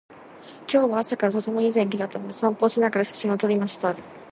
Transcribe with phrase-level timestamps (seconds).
[0.61, 3.95] 今日は朝からとてもいい天気だったので、散歩をしながら写真を撮りました。